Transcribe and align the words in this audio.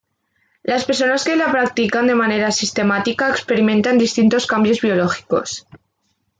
Las 0.63 0.85
personas 0.85 1.23
que 1.25 1.35
la 1.35 1.51
practican 1.51 2.07
de 2.07 2.15
manera 2.15 2.49
sistemática 2.51 3.29
experimentan 3.29 3.99
distintos 3.99 4.47
cambios 4.47 4.81
biológicos. 4.81 5.67